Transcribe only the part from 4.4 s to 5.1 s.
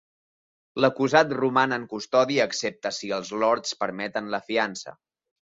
fiança.